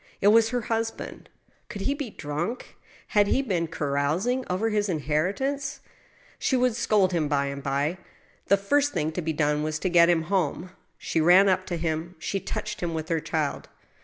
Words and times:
It 0.19 0.29
was 0.29 0.49
her 0.49 0.61
husband. 0.61 1.29
Could 1.69 1.81
he 1.83 1.93
be 1.93 2.09
drunk? 2.09 2.75
Had 3.09 3.27
he 3.27 3.43
been 3.43 3.67
carousing 3.67 4.43
over 4.49 4.71
his 4.71 4.89
inheritance? 4.89 5.79
She 6.39 6.57
would 6.57 6.75
scold 6.75 7.11
him 7.13 7.27
by 7.27 7.45
and 7.45 7.61
by. 7.61 7.99
The 8.47 8.57
first 8.57 8.93
thing 8.93 9.11
to 9.11 9.21
be 9.21 9.31
done 9.31 9.61
was 9.61 9.77
to 9.77 9.89
get 9.89 10.09
him 10.09 10.23
home. 10.23 10.71
She 10.97 11.21
ran 11.21 11.47
up 11.47 11.67
to 11.67 11.77
him. 11.77 12.15
She 12.17 12.39
touched 12.39 12.81
him 12.81 12.95
with 12.95 13.09
her 13.09 13.19
child. 13.19 13.69